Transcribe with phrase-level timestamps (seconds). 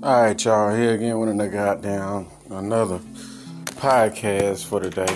[0.00, 0.76] All right, y'all.
[0.76, 3.00] Here again with another goddamn another
[3.64, 5.12] podcast for today.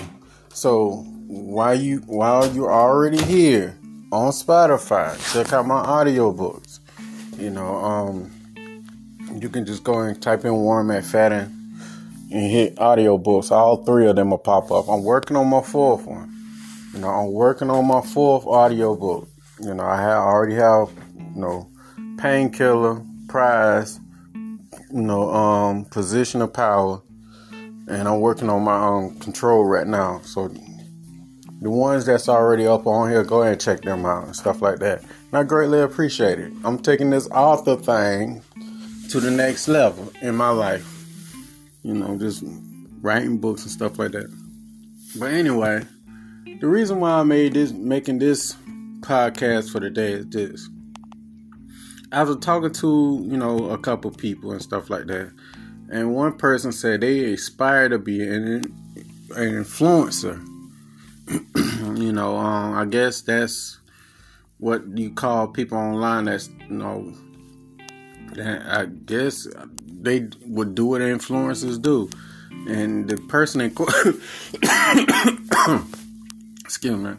[0.49, 3.77] So while you while you're already here
[4.11, 6.79] on Spotify, check out my audiobooks.
[7.39, 8.29] You know, um,
[9.39, 11.45] you can just go and type in Warm Warren McFadden
[12.33, 13.51] and hit audiobooks.
[13.51, 14.89] All three of them will pop up.
[14.89, 16.29] I'm working on my fourth one.
[16.93, 19.29] You know, I'm working on my fourth audiobook.
[19.61, 21.69] You know, I have already have you know
[22.17, 24.01] painkiller, prize,
[24.93, 27.01] you know, um, position of power,
[27.87, 30.21] and I'm working on my um control right now.
[30.23, 30.49] So
[31.61, 34.61] the ones that's already up on here, go ahead and check them out and stuff
[34.61, 35.01] like that.
[35.01, 36.53] And I greatly appreciate it.
[36.63, 38.43] I'm taking this author thing
[39.09, 40.87] to the next level in my life.
[41.81, 42.43] You know, just
[43.01, 44.31] writing books and stuff like that.
[45.17, 45.85] But anyway,
[46.59, 48.55] the reason why I made this making this
[48.99, 50.69] podcast for today is this.
[52.13, 55.33] I was talking to, you know, a couple people and stuff like that.
[55.89, 58.63] And one person said they aspire to be an,
[59.35, 60.45] an influencer.
[61.99, 63.79] you know, um, I guess that's
[64.59, 67.11] what you call people online that's, you know,
[68.37, 69.47] I guess
[69.87, 72.11] they would do what influencers do.
[72.67, 73.71] And the person in
[76.61, 77.15] excuse me,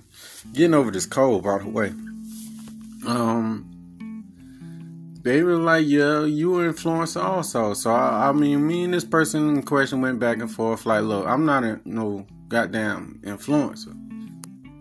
[0.53, 1.89] getting over this cold by the way.
[3.07, 3.74] Um,
[5.25, 7.73] they were like, yeah, you an influencer also.
[7.73, 10.85] So I, I, mean, me and this person in question went back and forth.
[10.85, 13.95] Like, look, I'm not a no goddamn influencer.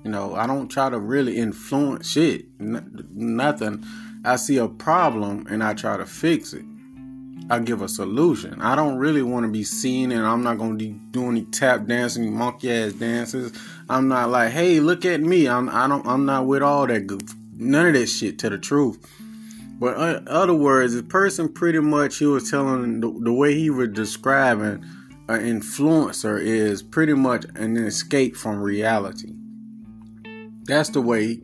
[0.04, 2.46] You know, I don't try to really influence shit.
[2.60, 3.86] N- nothing.
[4.26, 6.66] I see a problem and I try to fix it.
[7.50, 8.62] I give a solution.
[8.62, 12.34] I don't really want to be seen, and I'm not gonna doing any tap dancing,
[12.34, 13.54] monkey ass dances.
[13.90, 15.48] I'm not like, hey, look at me.
[15.48, 17.04] I'm I don't I'm not with all that.
[17.58, 18.40] None of that shit.
[18.40, 18.98] To the truth.
[19.84, 23.70] But in other words, the person pretty much he was telling the, the way he
[23.70, 24.82] was describing
[25.28, 29.34] an influencer is pretty much an escape from reality.
[30.64, 31.42] That's the way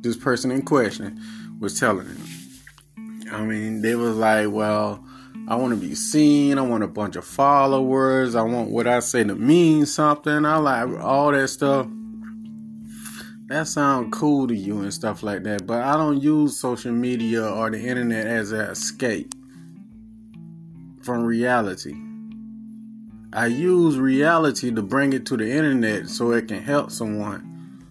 [0.00, 1.20] this person in question
[1.58, 3.28] was telling him.
[3.32, 5.04] I mean, they was like, well,
[5.48, 6.58] I want to be seen.
[6.58, 8.36] I want a bunch of followers.
[8.36, 10.44] I want what I say to mean something.
[10.46, 11.88] I like all that stuff
[13.52, 17.44] that sound cool to you and stuff like that, but I don't use social media
[17.44, 19.34] or the internet as an escape
[21.02, 21.94] from reality.
[23.34, 27.84] I use reality to bring it to the internet so it can help someone.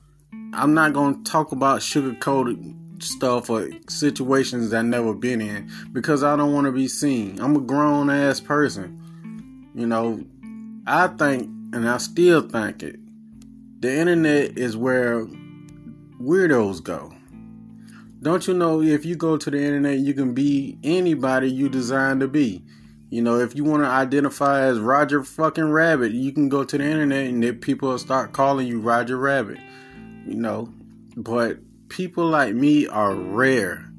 [0.54, 5.70] I'm not going to talk about sugar coated stuff or situations I've never been in
[5.94, 7.40] because I don't want to be seen.
[7.40, 9.70] I'm a grown ass person.
[9.76, 10.24] You know,
[10.88, 13.00] I think, and I still think it,
[13.80, 15.28] the internet is where
[16.22, 17.14] weirdos go.
[18.22, 22.20] Don't you know if you go to the internet, you can be anybody you design
[22.20, 22.64] to be.
[23.09, 26.78] You know, if you want to identify as Roger fucking Rabbit, you can go to
[26.78, 29.58] the internet and people will start calling you Roger Rabbit.
[30.26, 30.72] You know,
[31.18, 31.58] but
[31.90, 33.92] people like me are rare.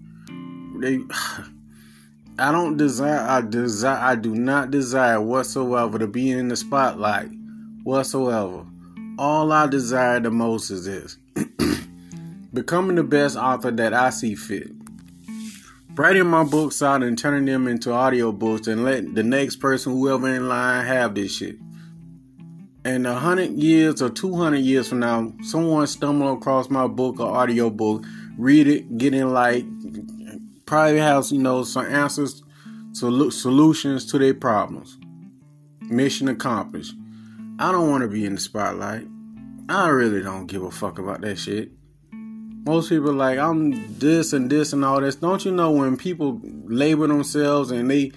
[0.78, 1.00] They,
[2.38, 3.20] I don't desire.
[3.20, 3.98] I desire.
[4.00, 7.28] I do not desire whatsoever to be in the spotlight,
[7.82, 8.64] whatsoever.
[9.18, 11.18] All I desire the most is this
[12.52, 14.70] becoming the best author that I see fit.
[15.94, 20.28] Writing my books out and turning them into audiobooks and let the next person, whoever
[20.28, 21.56] in line, have this shit.
[22.84, 27.20] And a hundred years or two hundred years from now, someone stumble across my book
[27.20, 28.04] or audiobook,
[28.38, 29.64] read it, get in like,
[30.66, 32.42] probably have you know some answers,
[32.92, 34.98] solutions to their problems.
[35.82, 36.94] Mission accomplished.
[37.58, 39.06] I don't want to be in the spotlight.
[39.68, 41.70] I really don't give a fuck about that shit.
[42.64, 45.16] Most people like I'm this and this and all this.
[45.16, 48.12] Don't you know when people label themselves and they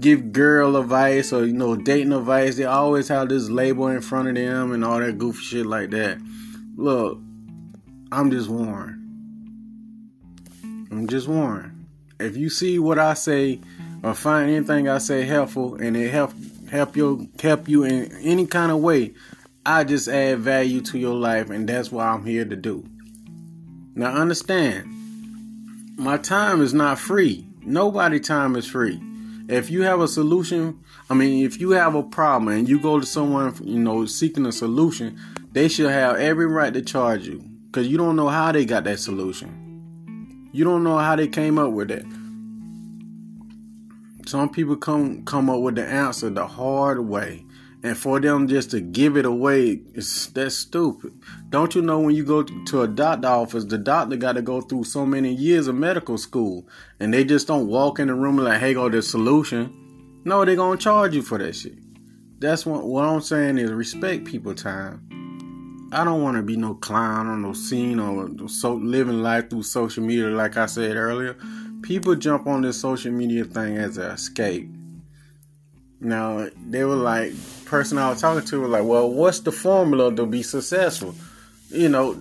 [0.00, 4.28] give girl advice or you know dating advice, they always have this label in front
[4.28, 6.18] of them and all that goofy shit like that.
[6.76, 7.18] Look,
[8.10, 9.02] I'm just Warren.
[10.90, 11.86] I'm just Warren.
[12.18, 13.60] If you see what I say
[14.02, 16.32] or find anything I say helpful and it help
[16.70, 19.12] help you help you in any kind of way,
[19.66, 22.88] I just add value to your life and that's what I'm here to do.
[23.98, 24.86] Now understand,
[25.96, 27.46] my time is not free.
[27.62, 29.00] Nobody time is free.
[29.48, 33.00] If you have a solution, I mean, if you have a problem and you go
[33.00, 35.18] to someone, you know, seeking a solution,
[35.52, 38.84] they should have every right to charge you because you don't know how they got
[38.84, 40.50] that solution.
[40.52, 42.04] You don't know how they came up with it.
[44.28, 47.46] Some people come come up with the answer the hard way
[47.82, 51.12] and for them just to give it away is that's stupid.
[51.50, 54.60] Don't you know when you go to a doctor office, the doctor got to go
[54.60, 56.66] through so many years of medical school,
[56.98, 59.72] and they just don't walk in the room like, "Hey, go the solution."
[60.24, 61.78] No, they're gonna charge you for that shit.
[62.38, 65.08] That's what what I'm saying is respect people time.
[65.92, 69.62] I don't want to be no clown or no scene or so living life through
[69.62, 70.26] social media.
[70.26, 71.36] Like I said earlier,
[71.82, 74.75] people jump on this social media thing as an escape.
[76.00, 77.32] Now they were like,
[77.64, 81.14] person I was talking to was like, well, what's the formula to be successful?
[81.70, 82.16] You know,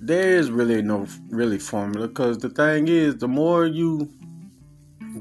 [0.00, 4.10] there is really no really formula because the thing is, the more you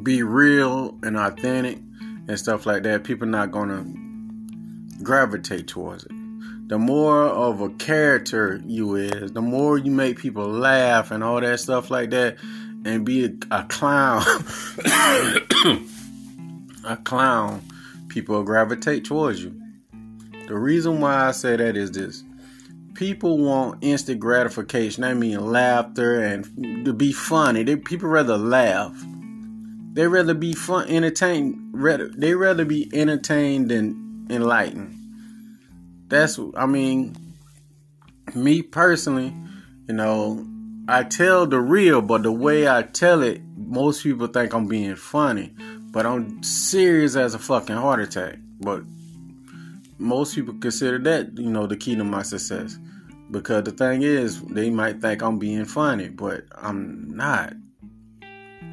[0.03, 1.79] be real and authentic
[2.27, 3.85] and stuff like that, people not gonna
[5.03, 6.11] gravitate towards it.
[6.67, 11.39] The more of a character you is, the more you make people laugh and all
[11.41, 12.37] that stuff like that,
[12.85, 14.23] and be a, a clown,
[16.85, 17.61] a clown,
[18.07, 19.59] people gravitate towards you.
[20.47, 22.23] The reason why I say that is this
[22.95, 25.03] people want instant gratification.
[25.03, 27.63] I mean, laughter and to be funny.
[27.63, 28.95] They people rather laugh.
[29.93, 31.71] They rather be fun, entertained.
[31.71, 34.93] Rather, they rather be entertained than enlightened.
[36.07, 37.15] That's, I mean,
[38.33, 39.33] me personally,
[39.87, 40.45] you know,
[40.87, 44.95] I tell the real, but the way I tell it, most people think I'm being
[44.95, 45.53] funny,
[45.95, 48.35] but I'm serious as a fucking heart attack.
[48.59, 48.83] But
[49.97, 52.77] most people consider that, you know, the key to my success.
[53.31, 57.53] Because the thing is, they might think I'm being funny, but I'm not.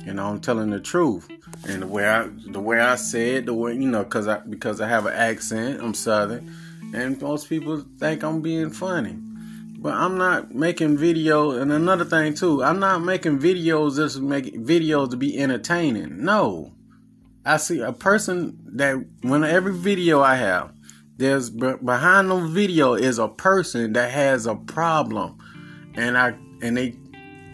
[0.05, 1.29] You know, I'm telling the truth.
[1.69, 4.39] And the way I the way I say it, the way you know, cause I
[4.39, 6.53] because I have an accent, I'm southern,
[6.93, 9.17] and most people think I'm being funny.
[9.79, 14.55] But I'm not making video and another thing too, I'm not making videos just make
[14.57, 16.25] videos to be entertaining.
[16.25, 16.73] No.
[17.45, 20.73] I see a person that when every video I have,
[21.17, 25.39] there's behind the video is a person that has a problem,
[25.95, 26.97] and I and they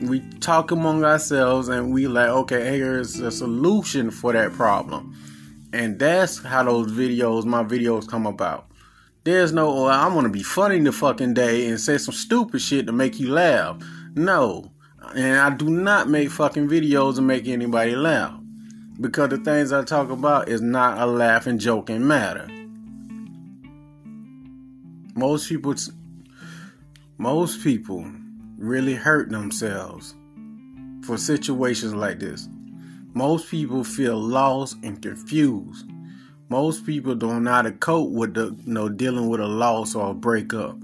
[0.03, 5.17] we talk among ourselves and we like okay here's a solution for that problem,
[5.73, 8.67] and that's how those videos my videos come about.
[9.25, 12.87] There's no oh, I'm gonna be funny the fucking day and say some stupid shit
[12.87, 13.83] to make you laugh.
[14.15, 14.71] No,
[15.15, 18.38] and I do not make fucking videos to make anybody laugh
[19.01, 22.49] because the things I talk about is not a laughing joking matter
[25.19, 25.75] most people
[27.19, 28.09] most people
[28.57, 30.15] really hurt themselves
[31.03, 32.49] for situations like this.
[33.15, 35.91] Most people feel lost and confused.
[36.49, 39.97] Most people don't know how to cope with the you know dealing with a loss
[39.97, 40.77] or a breakup.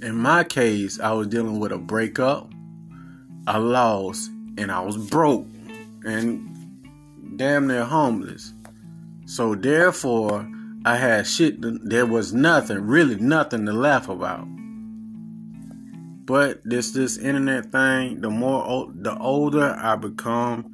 [0.00, 2.50] In my case, I was dealing with a breakup,
[3.46, 5.46] a loss, and I was broke
[6.04, 6.51] and
[7.36, 8.52] damn near homeless.
[9.26, 10.48] So therefore,
[10.84, 11.56] I had shit.
[11.60, 14.46] There was nothing, really nothing to laugh about.
[16.24, 20.72] But this this internet thing, the more the older I become,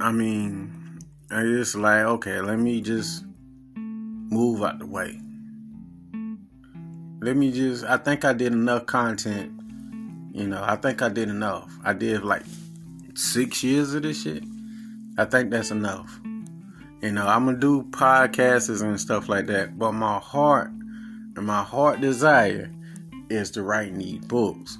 [0.00, 1.00] I mean,
[1.30, 3.24] I just like okay, let me just
[3.54, 5.20] move out the way.
[7.20, 7.84] Let me just.
[7.84, 9.52] I think I did enough content.
[10.32, 11.72] You know, I think I did enough.
[11.84, 12.42] I did like
[13.14, 14.44] six years of this shit.
[15.18, 16.20] I think that's enough.
[17.02, 21.62] You know, I'm gonna do podcasts and stuff like that, but my heart and my
[21.64, 22.70] heart desire
[23.28, 24.78] is to write these books.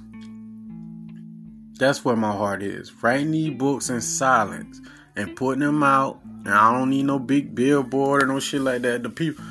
[1.77, 2.91] That's where my heart is.
[3.03, 4.81] Writing these books in silence
[5.17, 6.21] and putting them out.
[6.23, 9.03] And I don't need no big billboard or no shit like that.
[9.03, 9.43] The people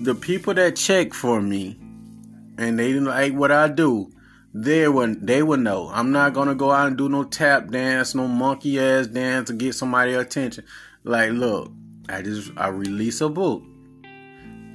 [0.00, 1.78] the people that check for me
[2.58, 4.12] and they like what I do,
[4.54, 5.90] they would they would know.
[5.92, 9.52] I'm not gonna go out and do no tap dance, no monkey ass dance to
[9.52, 10.64] get somebody attention.
[11.02, 11.72] Like, look,
[12.08, 13.62] I just I release a book.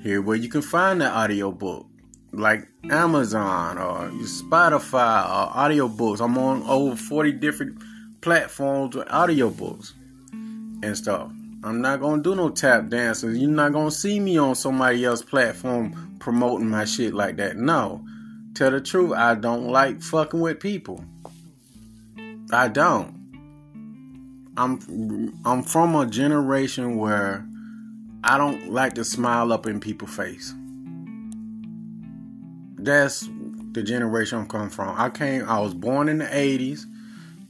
[0.03, 1.85] Here where you can find the audio book.
[2.31, 6.19] Like Amazon or Spotify or audiobooks.
[6.23, 7.81] I'm on over 40 different
[8.21, 9.93] platforms with audiobooks
[10.31, 11.31] and stuff.
[11.63, 13.37] I'm not gonna do no tap dances.
[13.37, 17.57] You're not gonna see me on somebody else's platform promoting my shit like that.
[17.57, 18.05] No.
[18.55, 21.03] Tell the truth, I don't like fucking with people.
[22.51, 23.19] I don't.
[24.57, 27.45] I'm I'm from a generation where
[28.23, 30.53] I don't like to smile up in people's face.
[32.77, 33.29] That's
[33.71, 34.95] the generation I'm coming from.
[34.97, 36.85] I came I was born in the 80s.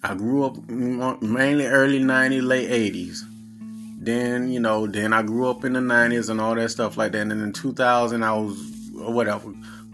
[0.04, 3.24] I grew up mainly early 90s, late 80s.
[4.02, 7.12] Then, you know, then I grew up in the 90s and all that stuff like
[7.14, 7.22] that.
[7.22, 8.58] And then in 2000 I was
[8.94, 9.54] whatever.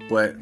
[0.10, 0.36] But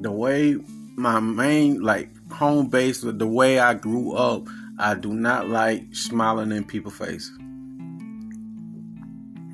[0.00, 0.56] the way
[0.96, 4.46] my main like home base, the way I grew up,
[4.78, 7.30] I do not like smiling in people's face.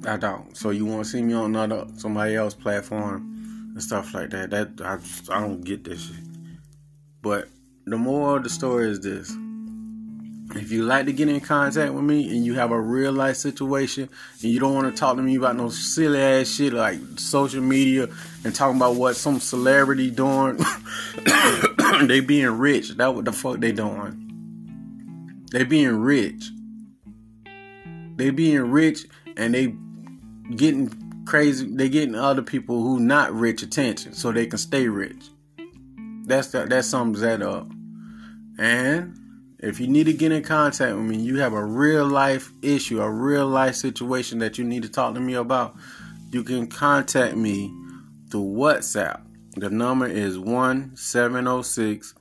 [0.06, 0.56] I don't.
[0.56, 4.50] So you want to see me on another somebody else platform and stuff like that?
[4.50, 6.16] That I just I don't get this shit.
[7.22, 7.48] But
[7.86, 9.36] the more of the story is this:
[10.54, 13.36] If you like to get in contact with me and you have a real life
[13.36, 14.08] situation
[14.42, 17.62] and you don't want to talk to me about no silly ass shit like social
[17.62, 18.08] media
[18.44, 20.58] and talking about what some celebrity doing,
[22.06, 22.90] they being rich.
[22.90, 24.18] That what the fuck they doing.
[25.52, 26.50] They being rich.
[28.16, 29.06] They being rich
[29.36, 29.74] and they
[30.54, 31.66] getting crazy.
[31.74, 35.30] They getting other people who not rich attention so they can stay rich.
[36.26, 37.70] That's that sums that up.
[38.58, 39.18] And
[39.62, 43.00] if you need to get in contact with me, you have a real life issue,
[43.00, 45.76] a real life situation that you need to talk to me about,
[46.32, 47.72] you can contact me
[48.28, 49.22] through WhatsApp.
[49.56, 52.14] The number is 1 706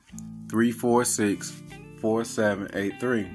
[0.48, 1.62] 346
[2.00, 3.30] 4783.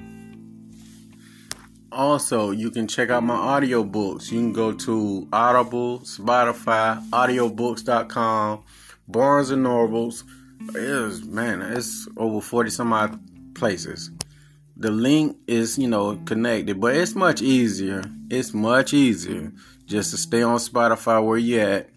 [1.92, 4.30] Also, you can check out my audiobooks.
[4.30, 8.62] You can go to Audible, Spotify, audiobooks.com,
[9.06, 10.24] Barnes and Nobles.
[10.70, 13.18] It is, man, it's over 40 some odd
[13.58, 14.10] places.
[14.76, 18.04] The link is, you know, connected, but it's much easier.
[18.30, 19.52] It's much easier
[19.86, 21.90] just to stay on Spotify where you at.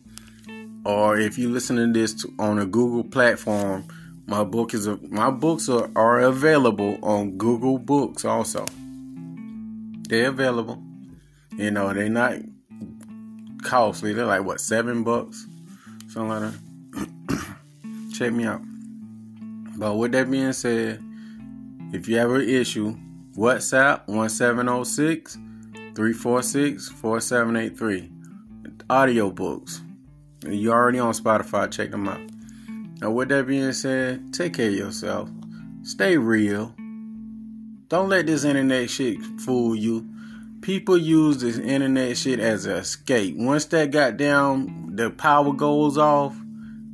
[0.83, 3.87] Or if you listen to this on a Google platform,
[4.25, 8.65] my book is a, my books are, are available on Google Books also.
[10.09, 10.81] They're available.
[11.55, 12.37] You know, they're not
[13.61, 14.13] costly.
[14.13, 15.45] They're like what seven bucks,
[16.07, 16.53] something like
[17.37, 17.55] that.
[18.13, 18.61] Check me out.
[19.77, 21.03] But with that being said,
[21.93, 22.95] if you have an issue,
[23.35, 25.33] WhatsApp 1706
[25.95, 28.11] 346 4783.
[28.89, 29.79] Audiobooks.
[30.47, 32.19] You already on Spotify, check them out.
[32.99, 35.29] Now, with that being said, take care of yourself.
[35.83, 36.73] Stay real.
[37.87, 40.07] Don't let this internet shit fool you.
[40.61, 43.35] People use this internet shit as an escape.
[43.37, 46.35] Once that got down, the power goes off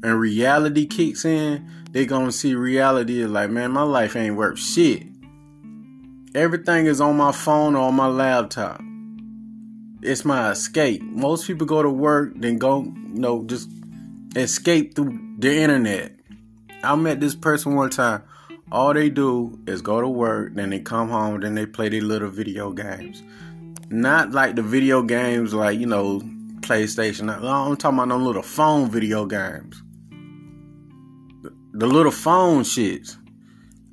[0.03, 4.59] and reality kicks in, they gonna see reality is like, man, my life ain't worth
[4.59, 5.03] shit.
[6.35, 8.81] Everything is on my phone or on my laptop.
[10.01, 11.01] It's my escape.
[11.01, 13.69] Most people go to work, then go, you know, just
[14.35, 16.13] escape through the internet.
[16.83, 18.23] I met this person one time.
[18.71, 22.01] All they do is go to work, then they come home, then they play their
[22.01, 23.23] little video games.
[23.89, 26.19] Not like the video games like, you know,
[26.59, 27.33] PlayStation.
[27.33, 29.81] I'm talking about them little phone video games
[31.77, 33.17] the little phone shits,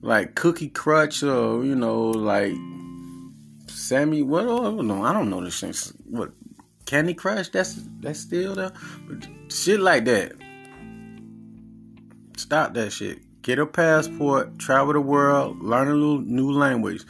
[0.01, 2.55] like Cookie Crutch or you know like
[3.69, 4.23] Sammy.
[4.23, 4.47] What?
[4.47, 5.93] Oh, no, I don't know this shit.
[6.07, 6.33] What?
[6.87, 7.51] Candy Crush?
[7.51, 8.73] That's that's still there.
[9.07, 10.33] But shit like that.
[12.39, 13.19] Stop that shit.
[13.43, 14.59] Get a passport.
[14.59, 15.63] Travel the world.
[15.63, 17.05] Learn a little new language.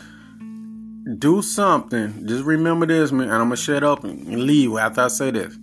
[1.18, 2.26] Do something.
[2.26, 3.28] Just remember this, man.
[3.28, 5.56] And I'm gonna shut up and leave after I say this.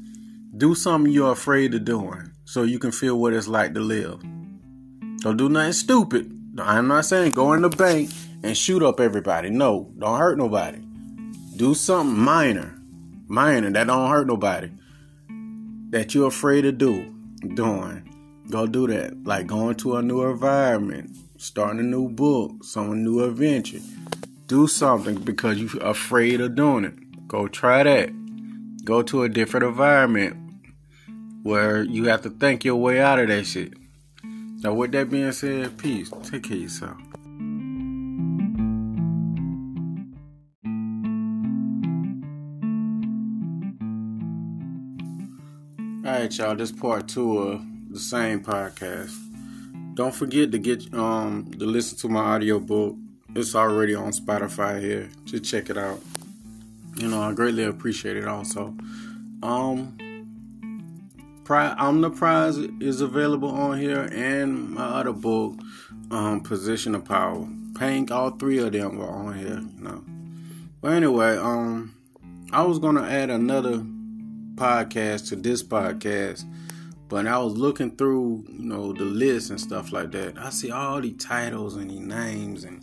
[0.55, 4.21] Do something you're afraid of doing, so you can feel what it's like to live.
[5.21, 6.35] Don't do nothing stupid.
[6.59, 8.09] I'm not saying go in the bank
[8.41, 9.51] and shoot up everybody.
[9.51, 10.79] No, don't hurt nobody.
[11.55, 12.75] Do something minor,
[13.27, 14.71] minor that don't hurt nobody.
[15.91, 17.13] That you're afraid to do
[17.53, 18.07] doing.
[18.49, 19.23] Go do that.
[19.23, 23.79] Like going to a new environment, starting a new book, some new adventure.
[24.47, 27.27] Do something because you're afraid of doing it.
[27.27, 28.09] Go try that.
[28.83, 30.35] Go to a different environment
[31.43, 33.73] where you have to think your way out of that shit.
[34.63, 36.11] Now, with that being said, peace.
[36.23, 36.97] Take care of yourself.
[46.05, 46.55] All right, y'all.
[46.55, 49.17] This part two of the same podcast.
[49.95, 52.95] Don't forget to get um to listen to my audio book.
[53.35, 55.09] It's already on Spotify here.
[55.25, 56.01] Just check it out.
[56.97, 58.27] You know, I greatly appreciate it.
[58.27, 58.75] Also,
[59.41, 59.97] um,
[61.51, 65.59] Omniprise is available on here, and my other book,
[66.09, 67.45] um, Position of Power.
[67.77, 70.03] Pink, all three of them are on here, you know.
[70.81, 71.95] But anyway, um,
[72.53, 73.83] I was gonna add another
[74.55, 76.45] podcast to this podcast,
[77.09, 80.37] but I was looking through, you know, the list and stuff like that.
[80.37, 82.81] I see all these titles and these names and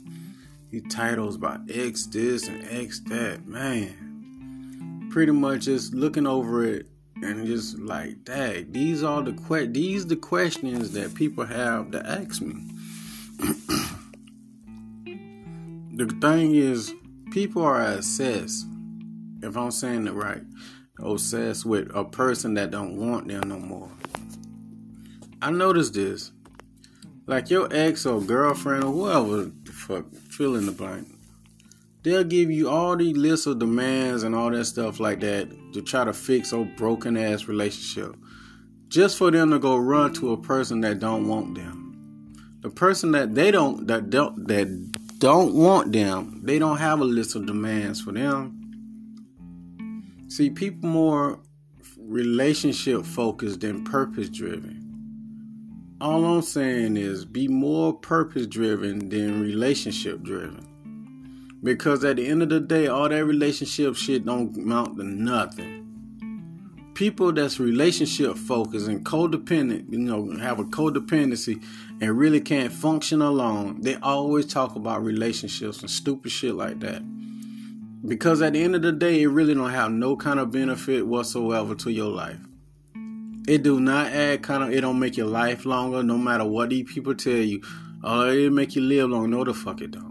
[0.71, 3.47] these titles by X this and X that.
[3.47, 6.87] Man, pretty much just looking over it
[7.23, 12.07] and just like dang these are the que- these the questions that people have to
[12.07, 12.63] ask me.
[15.99, 16.95] The thing is
[17.33, 18.65] people are obsessed
[19.43, 20.43] if i'm saying it right
[21.01, 23.91] obsessed with a person that don't want them no more.
[25.41, 26.33] I noticed this.
[27.27, 31.09] Like your ex or girlfriend or whoever the fuck fill in the blank
[32.03, 35.83] they'll give you all these lists of demands and all that stuff like that to
[35.83, 38.17] try to fix a broken ass relationship
[38.89, 41.89] just for them to go run to a person that don't want them
[42.61, 44.69] the person that they don't that don't that
[45.19, 48.55] don't want them, they don't have a list of demands for them.
[50.29, 51.41] See, people more
[51.99, 54.77] relationship focused than purpose driven.
[56.01, 60.68] All I'm saying is be more purpose driven than relationship driven.
[61.63, 65.85] Because at the end of the day, all that relationship shit don't amount to nothing.
[66.95, 71.63] People that's relationship focused and codependent, you know, have a codependency
[72.01, 77.03] and really can't function alone, they always talk about relationships and stupid shit like that.
[78.07, 81.07] Because at the end of the day, it really don't have no kind of benefit
[81.07, 82.39] whatsoever to your life.
[83.49, 86.71] It do not add kind of it don't make your life longer, no matter what
[86.71, 87.63] these people tell you.
[88.05, 89.31] Oh, it make you live long.
[89.31, 90.08] No the fuck it don't.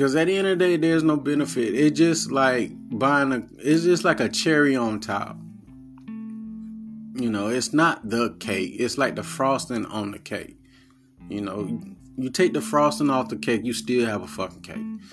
[0.00, 1.74] Cause at the end of the day, there's no benefit.
[1.74, 5.36] It's just like buying a it's just like a cherry on top.
[7.16, 8.76] You know, it's not the cake.
[8.78, 10.56] It's like the frosting on the cake.
[11.28, 11.82] You know,
[12.16, 15.12] you take the frosting off the cake, you still have a fucking cake.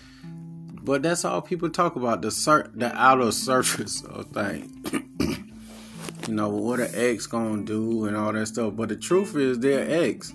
[0.84, 4.72] But that's all people talk about the sur- the outer surface of things.
[6.29, 8.77] you know what an ex gonna do and all that stuff.
[8.77, 10.34] But the truth is, they're ex.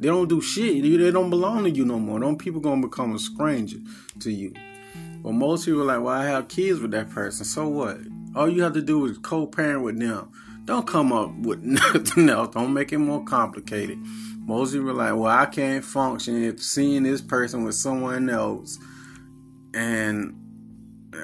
[0.00, 0.82] They don't do shit.
[0.82, 2.18] They don't belong to you no more.
[2.18, 3.76] Don't people gonna become a stranger
[4.20, 4.54] to you?
[5.22, 7.44] But most people are like, well, I have kids with that person.
[7.44, 7.98] So what?
[8.34, 10.32] All you have to do is co-parent with them.
[10.64, 12.54] Don't come up with nothing else.
[12.54, 13.98] Don't make it more complicated.
[14.38, 18.78] Most people are like, well, I can't function if seeing this person with someone else
[19.74, 20.34] and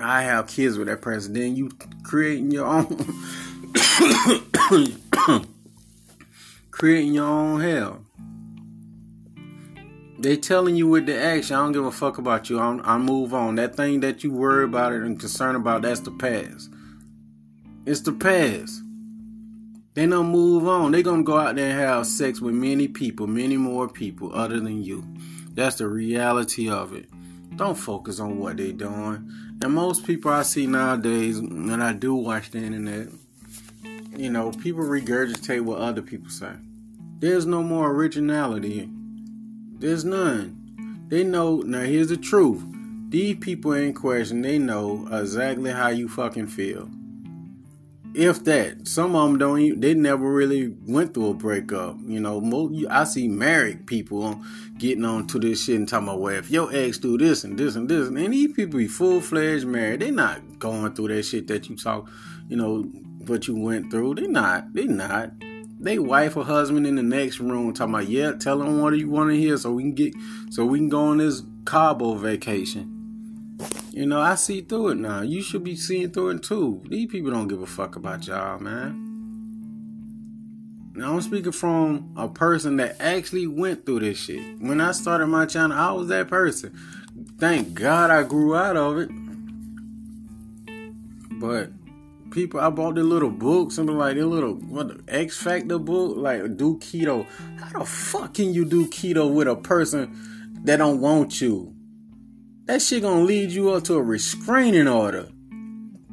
[0.03, 1.71] I have kids with that person, then you
[2.05, 2.87] creating your own
[6.71, 8.06] creating your own hell.
[10.19, 12.59] They telling you with the action, I don't give a fuck about you.
[12.59, 13.57] I, I move on.
[13.57, 16.71] That thing that you worry about it and concerned about, that's the past.
[17.85, 18.83] It's the past.
[19.95, 20.93] They don't move on.
[20.93, 24.61] They gonna go out there and have sex with many people, many more people other
[24.61, 25.05] than you.
[25.53, 27.07] That's the reality of it.
[27.57, 29.31] Don't focus on what they doing.
[29.63, 33.09] And most people I see nowadays, and I do watch the internet,
[34.15, 36.53] you know, people regurgitate what other people say.
[37.19, 38.91] There's no more originality.
[39.79, 41.07] There's none.
[41.09, 41.59] They know.
[41.59, 42.65] Now here's the truth.
[43.09, 46.89] These people in question, they know exactly how you fucking feel
[48.17, 48.89] if that.
[48.89, 49.59] Some of them don't.
[49.61, 51.99] Even, they never really went through a breakup.
[52.07, 54.41] You know, most, I see married people
[54.79, 57.59] getting on to this shit and talking about, well, if your ex do this and
[57.59, 60.01] this and this, and these people be full fledged married.
[60.01, 62.09] They not going through that shit that you talk.
[62.49, 62.83] You know
[63.27, 64.15] what you went through.
[64.15, 64.73] They not.
[64.73, 65.31] They not.
[65.79, 69.11] They wife or husband in the next room talking about, yeah, tell them what you
[69.11, 70.15] want to hear so we can get,
[70.51, 72.93] so we can go on this Cabo vacation.
[73.91, 75.23] You know, I see through it now.
[75.23, 76.83] You should be seeing through it too.
[76.89, 79.03] These people don't give a fuck about y'all, man.
[80.95, 84.59] Now I'm speaking from a person that actually went through this shit.
[84.61, 86.75] When I started my channel, I was that person.
[87.39, 89.11] Thank God I grew out of it.
[91.39, 91.71] But
[92.37, 96.17] people, I bought the little book, something like the little what the Ex Factor book,
[96.17, 97.27] like do keto.
[97.59, 101.77] How the fuck can you do keto with a person that don't want you?
[102.67, 105.29] that shit gonna lead you up to a restraining order.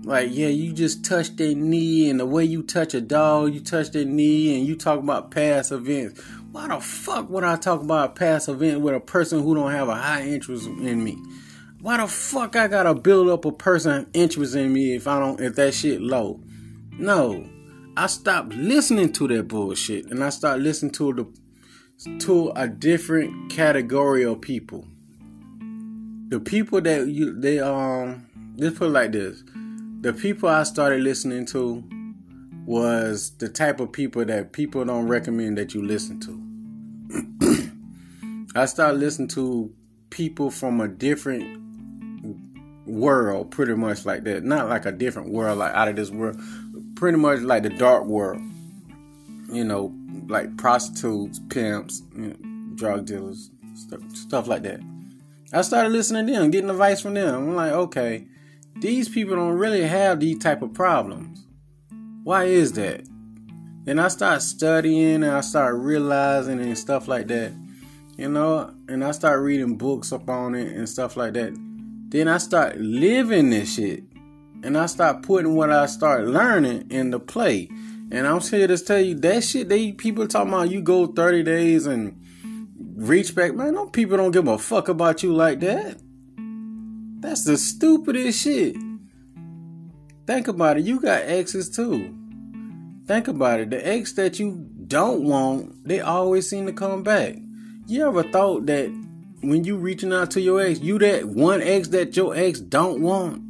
[0.03, 3.59] Like, yeah, you just touch their knee, and the way you touch a dog, you
[3.59, 6.21] touch their knee, and you talk about past events.
[6.51, 9.71] Why the fuck would I talk about a past event with a person who don't
[9.71, 11.17] have a high interest in me?
[11.83, 15.41] Why the fuck I gotta build up a person interest in me if I don't
[15.41, 16.39] if that shit low?
[16.97, 17.45] No.
[17.97, 23.51] I stopped listening to that bullshit and I start listening to the to a different
[23.51, 24.87] category of people
[26.29, 29.43] the people that you they um let's put it like this
[30.01, 31.83] the people i started listening to
[32.65, 37.69] was the type of people that people don't recommend that you listen to
[38.55, 39.71] i started listening to
[40.09, 41.62] people from a different
[42.85, 46.39] world pretty much like that not like a different world like out of this world
[46.95, 48.41] pretty much like the dark world
[49.49, 49.93] you know
[50.27, 54.81] like prostitutes pimps you know, drug dealers stuff, stuff like that
[55.55, 57.35] I started listening to them, getting advice from them.
[57.35, 58.25] I'm like, okay,
[58.77, 61.45] these people don't really have these type of problems.
[62.23, 63.07] Why is that?
[63.83, 67.53] Then I start studying and I start realizing and stuff like that.
[68.17, 71.53] You know, and I start reading books up on it and stuff like that.
[72.13, 74.03] Then I start living this shit.
[74.61, 77.67] And I start putting what I start learning into play.
[78.11, 81.41] And I'm here to tell you that shit they people talking about you go 30
[81.41, 82.23] days and
[82.95, 83.73] reach back, man.
[83.73, 85.97] No people don't give a fuck about you like that.
[87.19, 88.75] That's the stupidest shit.
[90.27, 90.83] Think about it.
[90.83, 92.15] You got exes too.
[93.07, 93.71] Think about it.
[93.71, 97.37] The ex that you don't want, they always seem to come back.
[97.87, 98.91] You ever thought that
[99.43, 103.01] when you reaching out to your ex, you that one ex that your ex don't
[103.01, 103.41] want.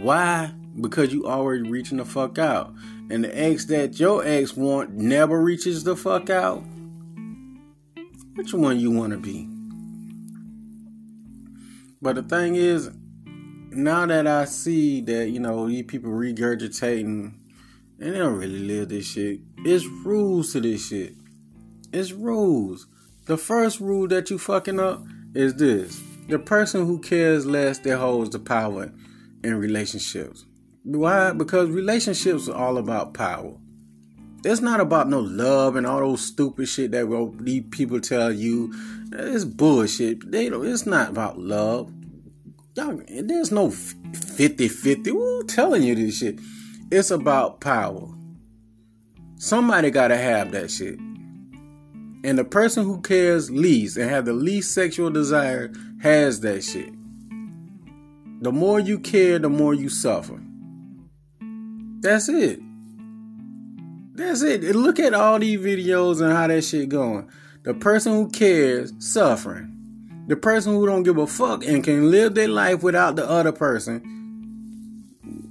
[0.00, 0.52] Why?
[0.80, 2.72] Because you already reaching the fuck out.
[3.10, 6.64] And the ex that your ex want never reaches the fuck out.
[8.34, 9.46] Which one you want to be?
[12.00, 12.90] But the thing is,
[13.70, 17.34] now that I see that, you know, these people regurgitating
[18.00, 21.14] and they don't really live this shit, it's rules to this shit.
[21.92, 22.86] It's rules.
[23.32, 25.02] The first rule that you fucking up
[25.34, 25.98] is this.
[26.28, 28.92] The person who cares less that holds the power
[29.42, 30.44] in relationships.
[30.84, 31.32] Why?
[31.32, 33.56] Because relationships are all about power.
[34.44, 38.70] It's not about no love and all those stupid shit that these people tell you.
[39.12, 40.30] It's bullshit.
[40.30, 41.90] They don't, it's not about love.
[42.76, 45.10] Y'all, there's no 50 50.
[45.10, 46.38] Who telling you this shit?
[46.90, 48.08] It's about power.
[49.36, 50.98] Somebody gotta have that shit.
[52.24, 56.92] And the person who cares least and have the least sexual desire has that shit.
[58.42, 60.40] The more you care, the more you suffer.
[62.00, 62.60] That's it.
[64.14, 64.62] That's it.
[64.74, 67.28] Look at all these videos and how that shit going.
[67.62, 69.68] The person who cares suffering.
[70.28, 73.52] The person who don't give a fuck and can live their life without the other
[73.52, 74.00] person,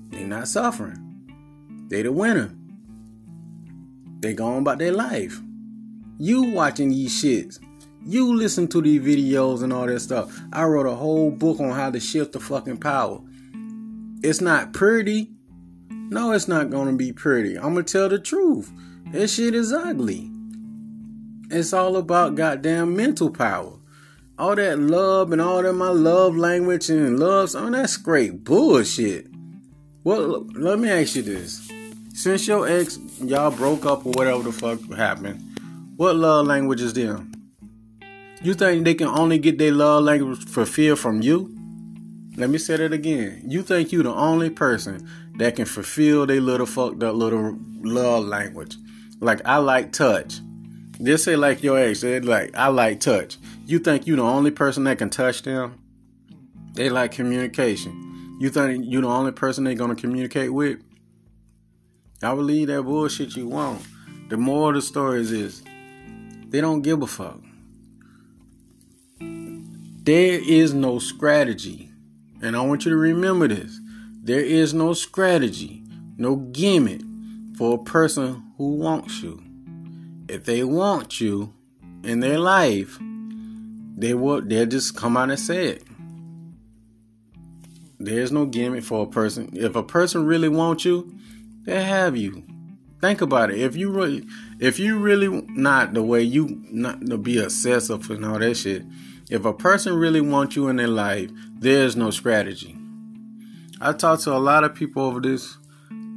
[0.10, 1.88] they not suffering.
[1.90, 2.54] They the winner.
[4.20, 5.42] They going about their life.
[6.24, 7.58] You watching these shits.
[8.06, 10.40] You listen to these videos and all that stuff.
[10.54, 13.22] I wrote a whole book on how to shift the fucking power.
[14.22, 15.32] It's not pretty.
[15.90, 17.56] No, it's not gonna be pretty.
[17.56, 18.72] I'm gonna tell the truth.
[19.08, 20.30] This shit is ugly.
[21.50, 23.80] It's all about goddamn mental power.
[24.38, 29.26] All that love and all that my love language and love, oh, that's great bullshit.
[30.04, 31.68] Well, let me ask you this.
[32.14, 35.51] Since your ex, y'all broke up or whatever the fuck happened,
[35.96, 37.32] what love language is them?
[38.42, 41.56] You think they can only get their love language fulfilled from you?
[42.38, 43.44] Let me say that again.
[43.46, 48.26] You think you the only person that can fulfill their little fucked up little love
[48.26, 48.78] language.
[49.20, 50.40] Like I like touch.
[51.04, 53.38] Just say like your ex, they like I like touch.
[53.66, 55.80] You think you the only person that can touch them?
[56.74, 58.38] They like communication.
[58.40, 60.80] You think you the only person they gonna communicate with?
[62.24, 63.82] I believe that bullshit you want.
[64.30, 65.64] The more of the stories is
[66.52, 67.40] they don't give a fuck.
[69.20, 71.90] There is no strategy.
[72.42, 73.80] And I want you to remember this.
[74.24, 75.84] There is no strategy,
[76.18, 77.02] no gimmick
[77.58, 79.42] for a person who wants you.
[80.28, 81.54] If they want you
[82.04, 82.98] in their life,
[83.98, 85.84] they will they'll just come out and say it.
[88.00, 89.52] There's no gimmick for a person.
[89.54, 91.16] If a person really wants you,
[91.64, 92.44] they have you.
[93.00, 93.60] Think about it.
[93.60, 94.26] If you really,
[94.62, 98.84] if you really not the way you not to be obsessive and all that shit.
[99.32, 102.78] If a person really wants you in their life, there's no strategy.
[103.82, 105.58] I talked to a lot of people over this,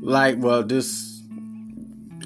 [0.02, 1.22] like well, this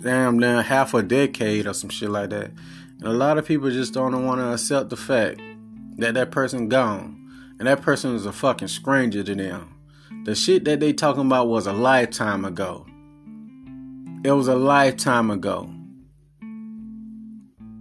[0.02, 2.50] damn now half a decade or some shit like that.
[2.98, 5.40] And a lot of people just don't want to accept the fact
[5.98, 9.72] that that person gone, and that person is a fucking stranger to them.
[10.24, 12.86] The shit that they talking about was a lifetime ago.
[14.24, 15.72] It was a lifetime ago.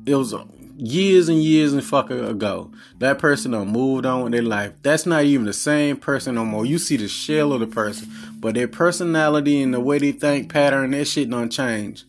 [0.08, 0.34] It was
[0.78, 2.72] years and years and fucking ago.
[3.00, 4.72] That person done moved on with their life.
[4.82, 6.66] That's not even the same person no more.
[6.66, 10.52] You see the shell of the person, but their personality and the way they think
[10.52, 12.06] pattern, that shit don't change.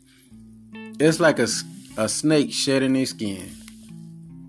[1.01, 1.49] It's like a,
[1.97, 3.51] a snake shedding their skin.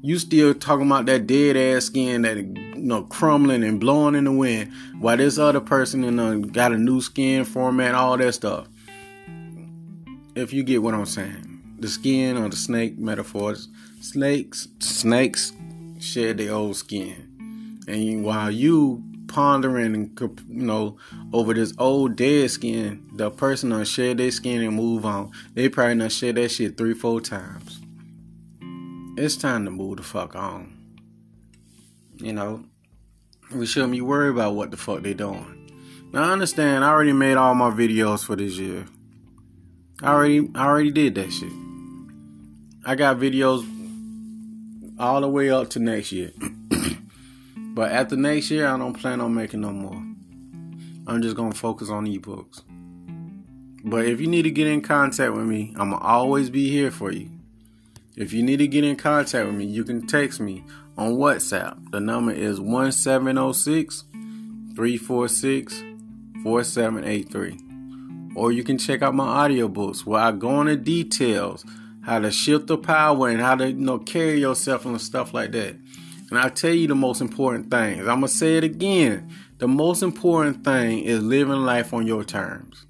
[0.01, 4.25] You still talking about that dead ass skin that you know crumbling and blowing in
[4.25, 8.67] the wind, while this other person know, got a new skin format, all that stuff
[10.35, 11.48] if you get what I'm saying.
[11.79, 13.69] The skin or the snake metaphors.
[14.01, 15.53] Snakes snakes
[15.99, 17.81] shed their old skin.
[17.87, 20.97] And while you pondering and you know
[21.31, 25.31] over this old dead skin, the person will shed their skin and move on.
[25.53, 27.79] They probably not shed that shit three, four times.
[29.17, 30.77] It's time to move the fuck on.
[32.17, 32.65] You know,
[33.53, 35.55] we shouldn't be worried about what the fuck they doing.
[36.11, 36.83] Now I understand.
[36.83, 38.85] I already made all my videos for this year.
[40.01, 41.51] I already I already did that shit.
[42.85, 43.67] I got videos
[44.97, 46.31] all the way up to next year.
[47.57, 50.01] but after next year I don't plan on making no more.
[51.07, 52.61] I'm just gonna focus on ebooks.
[53.83, 56.91] But if you need to get in contact with me, I'm gonna always be here
[56.91, 57.29] for you.
[58.15, 60.63] If you need to get in contact with me, you can text me
[60.97, 61.91] on WhatsApp.
[61.91, 64.03] The number is 1706
[64.75, 65.83] 346
[66.43, 67.69] 4783
[68.35, 71.65] or you can check out my audiobooks where I go into details
[72.09, 75.51] how to shift the power and how to you know carry yourself and stuff like
[75.51, 75.75] that.
[76.31, 77.99] And I tell you the most important things.
[77.99, 79.29] I'm gonna say it again.
[79.59, 82.87] The most important thing is living life on your terms.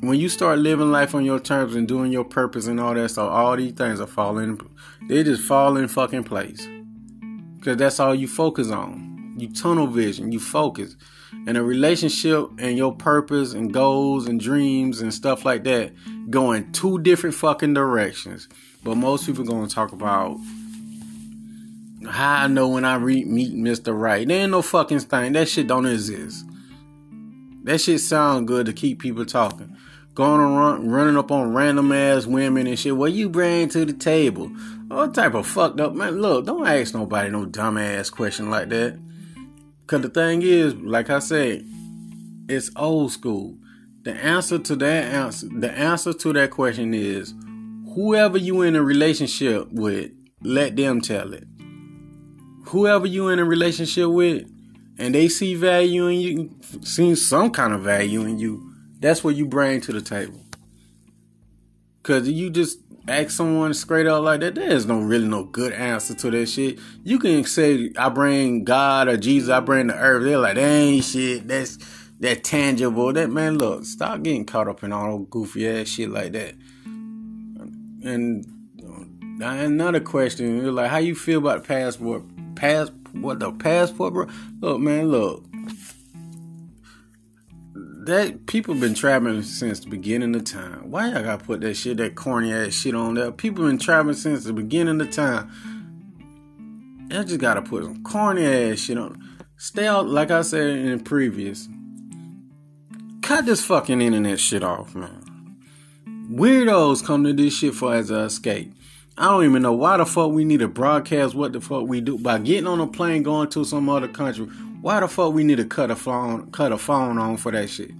[0.00, 3.08] When you start living life on your terms and doing your purpose and all that
[3.10, 4.60] stuff, all these things are falling.
[5.08, 6.66] They just fall in fucking place.
[7.62, 9.36] Cause that's all you focus on.
[9.38, 10.32] You tunnel vision.
[10.32, 10.96] You focus.
[11.46, 15.92] And a relationship and your purpose and goals and dreams and stuff like that
[16.30, 18.48] go in two different fucking directions.
[18.82, 20.38] But most people gonna talk about
[22.08, 23.98] how I know when I re- meet Mr.
[23.98, 24.26] Right.
[24.26, 25.32] There ain't no fucking thing.
[25.32, 26.44] That shit don't exist.
[27.64, 29.76] That shit sound good to keep people talking.
[30.14, 32.96] Going around running up on random ass women and shit.
[32.96, 34.48] What you bring to the table?
[34.88, 36.20] What type of fucked up man?
[36.20, 38.98] Look, don't ask nobody no dumb ass question like that.
[39.90, 41.64] Cause the thing is, like I said,
[42.48, 43.58] it's old school.
[44.02, 47.34] The answer to that answer, the answer to that question is,
[47.94, 51.44] whoever you in a relationship with, let them tell it
[52.70, 54.48] whoever you in a relationship with
[54.98, 56.50] and they see value in you,
[56.82, 60.40] see some kind of value in you, that's what you bring to the table.
[62.02, 62.78] Cause you just
[63.10, 66.78] ask someone straight up like that, there's no really no good answer to that shit.
[67.02, 70.24] You can say I bring God or Jesus, I bring the earth.
[70.24, 71.48] They're like, that ain't shit.
[71.48, 71.78] That's
[72.20, 73.12] that tangible.
[73.12, 76.54] That man, look, stop getting caught up in all goofy ass shit like that.
[78.02, 78.46] And
[79.42, 82.22] uh, another question, you're like, how you feel about the passport
[82.60, 84.26] pass what the passport, bro.
[84.60, 85.44] Look, man, look.
[88.04, 90.90] That people been traveling since the beginning of time.
[90.90, 93.30] Why y'all gotta put that shit, that corny ass shit on there?
[93.30, 95.50] People been traveling since the beginning of time.
[97.10, 99.22] Y'all just gotta put some corny ass shit on.
[99.58, 101.68] Stay out, like I said in the previous.
[103.20, 105.58] Cut this fucking internet shit off, man.
[106.32, 108.72] Weirdos come to this shit for as a escape.
[109.18, 112.00] I don't even know why the fuck we need to broadcast what the fuck we
[112.00, 114.48] do by getting on a plane going to some other country.
[114.80, 117.68] Why the fuck we need to cut a phone cut a phone on for that
[117.68, 117.90] shit?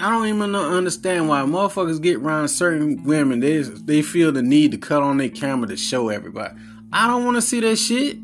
[0.00, 3.40] I don't even understand why motherfuckers get around certain women.
[3.40, 6.54] They they feel the need to cut on their camera to show everybody.
[6.92, 8.16] I don't want to see that shit.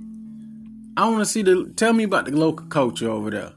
[0.96, 1.70] I want to see the.
[1.76, 3.52] Tell me about the local culture over there.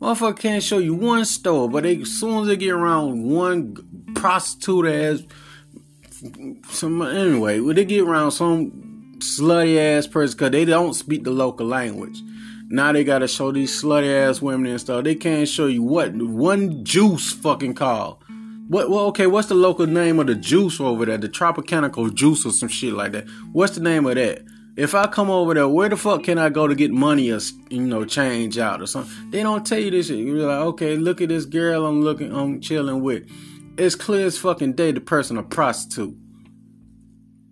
[0.00, 3.76] Motherfucker can't show you one store, but they, as soon as they get around one
[4.14, 5.22] prostitute ass
[6.68, 11.30] some anyway, when they get around some slutty ass person because they don't speak the
[11.30, 12.20] local language.
[12.72, 15.04] Now they gotta show these slutty ass women and stuff.
[15.04, 18.22] They can't show you what one juice fucking call.
[18.68, 18.90] What?
[18.90, 19.26] Well, okay.
[19.26, 21.18] What's the local name of the juice over there?
[21.18, 23.28] The Tropicanical juice or some shit like that.
[23.52, 24.42] What's the name of that?
[24.74, 27.40] If I come over there, where the fuck can I go to get money or
[27.68, 29.30] you know change out or something?
[29.30, 30.18] They don't tell you this shit.
[30.18, 33.28] You're like, okay, look at this girl I'm looking, I'm chilling with
[33.76, 36.16] it's clear as fucking day the person a prostitute.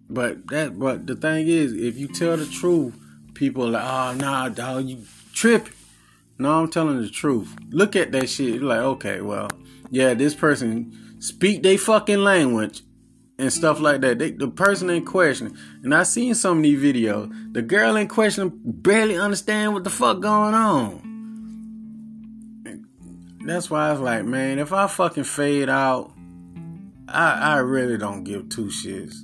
[0.09, 2.95] But that but the thing is, if you tell the truth,
[3.41, 5.73] people like, oh nah, dog, you tripping.
[6.39, 7.57] No, I'm telling the truth.
[7.71, 8.57] Look at that shit.
[8.57, 9.49] You're like, okay, well,
[9.91, 12.83] yeah, this person speak they fucking language
[13.39, 14.19] and stuff like that.
[14.19, 17.55] They, the person in question, and I seen some of these videos.
[17.55, 21.09] The girl in question barely understand what the fuck going on.
[23.47, 26.13] That's why I was like, man, if I fucking fade out,
[27.09, 29.15] I I really don't give two shits.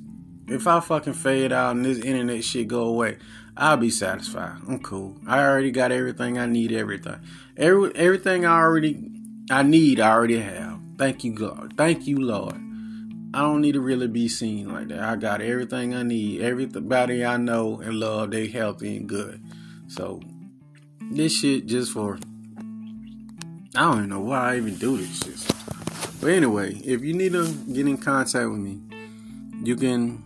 [0.49, 3.19] If I fucking fade out and this internet shit go away,
[3.57, 4.59] I'll be satisfied.
[4.69, 5.17] I'm cool.
[5.27, 6.73] I already got everything I need.
[6.73, 7.17] Everything,
[7.57, 9.11] every everything I already
[9.51, 10.01] I need.
[10.01, 10.79] I already have.
[10.99, 11.75] Thank you, God.
[11.77, 12.57] Thank you, Lord.
[13.35, 15.01] I don't need to really be seen like that.
[15.01, 16.43] I got everything I need.
[16.43, 19.43] Everybody I know and love, they healthy and good.
[19.89, 20.21] So
[21.11, 22.19] this shit just for
[23.75, 25.55] I don't even know why I even do this shit.
[26.21, 28.81] But anyway, if you need to get in contact with me,
[29.63, 30.25] you can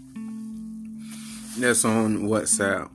[1.57, 2.89] That's on WhatsApp.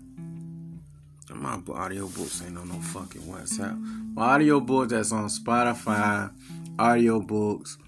[1.30, 3.82] My audiobooks ain't on no fucking WhatsApp.
[4.12, 6.30] My audiobooks that's on Spotify,
[6.76, 7.78] audiobooks,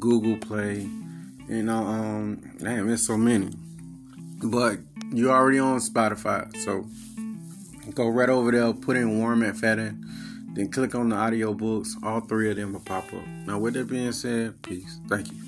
[0.00, 0.88] Google Play,
[1.48, 3.52] you know, um, damn, there's so many.
[4.42, 4.80] But
[5.12, 6.88] you're already on Spotify, so
[7.94, 10.02] go right over there, put in Warren McFadden,
[10.54, 11.90] then click on the audiobooks.
[12.02, 13.26] All three of them will pop up.
[13.46, 15.00] Now, with that being said, peace.
[15.08, 15.38] Thank you.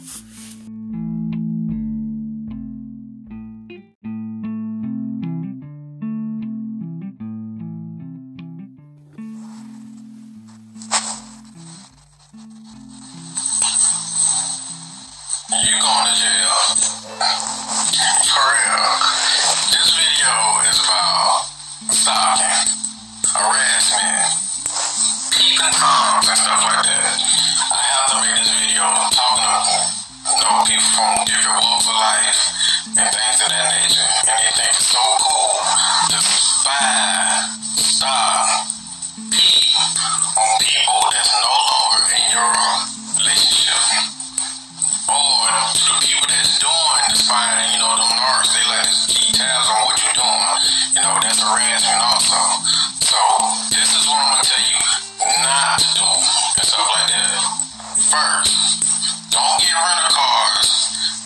[58.14, 60.70] First, don't get rental cars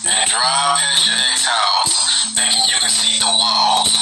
[0.09, 3.93] and drive past your ex house thinking you can see the walls.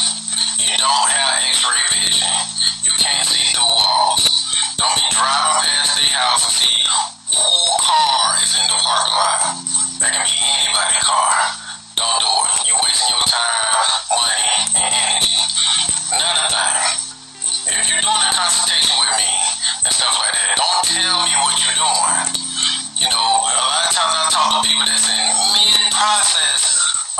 [0.56, 2.32] You don't have x-ray vision.
[2.88, 4.24] You can't see the walls.
[4.80, 6.80] Don't be driving past the house and see
[7.36, 7.52] who
[7.84, 9.42] car is in the parking lot.
[10.00, 10.40] That can be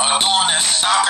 [0.00, 0.64] I'm doing this.
[0.64, 1.07] Stop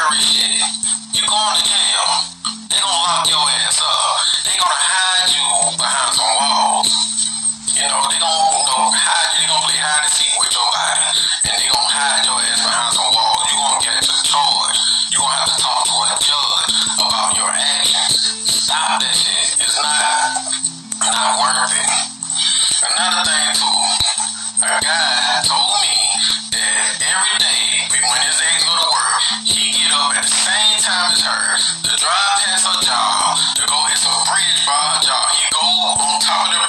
[31.58, 35.26] The drive past a job, the go, is a bridge, By a Job.
[35.34, 36.67] You go on top of the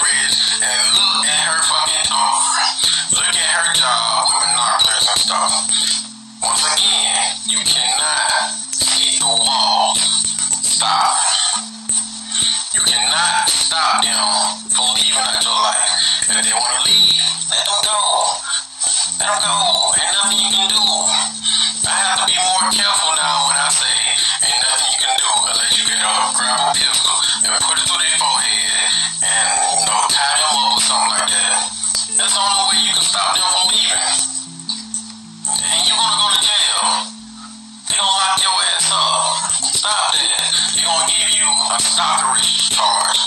[41.69, 42.41] a stockery
[42.73, 43.19] charge,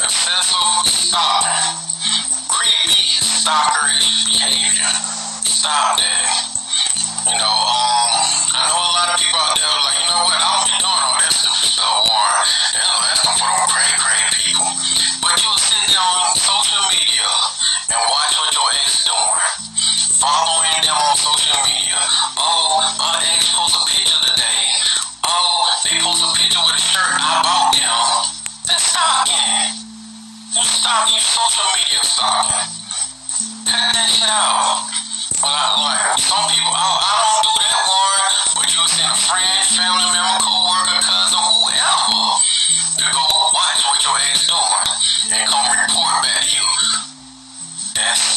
[0.00, 1.44] offensive stop,
[2.48, 4.88] creepy stalkery behavior.
[5.44, 6.48] Stop that.
[7.28, 8.08] You know, um,
[8.56, 9.69] I know a lot of people out there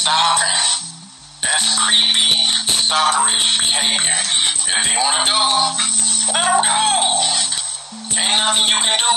[0.04, 0.60] stopping.
[1.40, 2.36] That's creepy,
[2.68, 4.20] stalkerish behavior.
[4.68, 5.40] If they want to go,
[6.36, 6.76] let them go.
[8.12, 9.16] Ain't nothing you can do.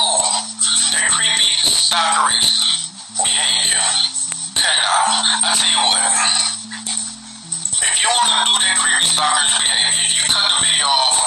[0.94, 2.86] That creepy, stalkerish
[3.18, 3.82] behavior.
[4.54, 4.86] Cut it.
[5.42, 6.06] I tell you what.
[7.82, 11.25] If you want to do that creepy, stalkerish behavior, you cut the video off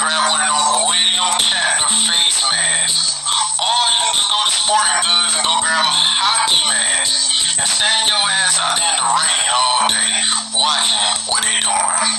[0.00, 3.20] grab one of them William Shatner face masks.
[3.60, 7.68] Or you can just go to Sporting Goods and go grab a hockey mask and
[7.68, 10.12] stand your ass out there in the rain all day
[10.56, 12.12] watching what they're doing.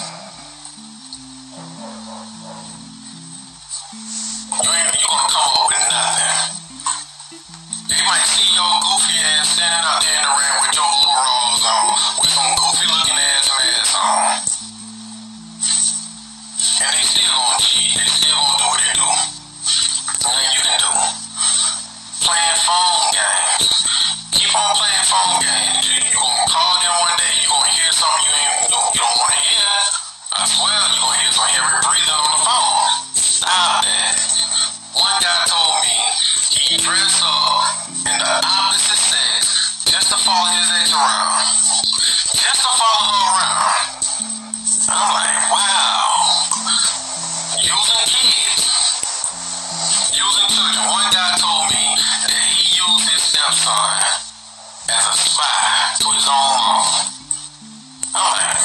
[4.61, 6.37] You ain't you gonna come up with nothing.
[7.89, 10.50] They might see your goofy ass standing out there in the rain.
[22.21, 22.90] playing.
[55.41, 56.85] testify to his own law.
[58.13, 58.61] I'm like,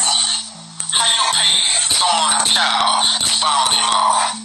[0.93, 1.55] how you pay
[1.95, 4.37] someone a child to follow them law?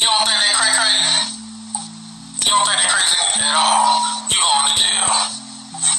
[0.00, 0.78] You don't think they crazy?
[0.78, 1.04] crazy?
[2.46, 3.84] You don't think they crazy at all?
[4.30, 5.10] You going to jail.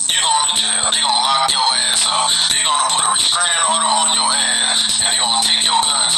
[0.09, 0.83] You going to jail.
[0.89, 2.27] They gonna lock your ass up.
[2.49, 6.08] They gonna put a restraining order on your ass, and they gonna take your gun.